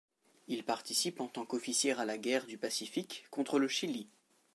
Il 0.47 0.63
participe 0.63 1.19
en 1.19 1.27
tant 1.27 1.45
qu'officier 1.45 1.91
à 1.91 2.05
la 2.05 2.17
guerre 2.17 2.47
du 2.47 2.57
pacifique 2.57 3.25
contre 3.29 3.59
le 3.59 3.67
Chili. 3.67 4.09